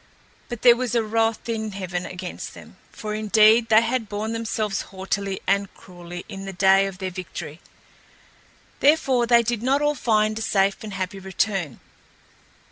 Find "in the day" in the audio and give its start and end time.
6.27-6.87